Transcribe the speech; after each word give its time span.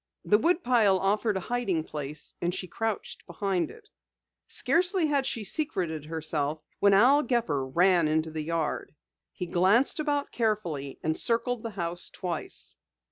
The 0.25 0.39
woodpile 0.39 0.97
offered 0.97 1.37
a 1.37 1.41
hiding 1.41 1.83
place 1.83 2.35
and 2.41 2.55
she 2.55 2.65
crouched 2.67 3.23
behind 3.27 3.69
it. 3.69 3.87
Scarcely 4.47 5.05
had 5.05 5.27
she 5.27 5.43
secreted 5.43 6.05
herself, 6.05 6.59
when 6.79 6.95
Al 6.95 7.21
Gepper 7.21 7.67
ran 7.67 8.07
into 8.07 8.31
the 8.31 8.41
yard. 8.41 8.95
He 9.31 9.45
glanced 9.45 9.99
about 9.99 10.31
carefully 10.31 10.97
and 11.03 11.15
circled 11.15 11.61
the 11.61 11.69
house 11.69 12.09
twice. 12.09 12.77